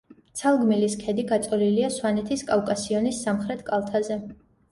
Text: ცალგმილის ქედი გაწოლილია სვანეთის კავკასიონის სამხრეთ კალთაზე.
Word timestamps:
ცალგმილის 0.39 0.95
ქედი 1.01 1.25
გაწოლილია 1.31 1.91
სვანეთის 1.97 2.43
კავკასიონის 2.49 3.19
სამხრეთ 3.27 3.63
კალთაზე. 3.71 4.19